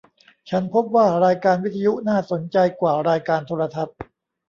[0.49, 3.97] ฉันพบว่ารายการวิทยุน่าสนใจว่ารายการโทรทัศน์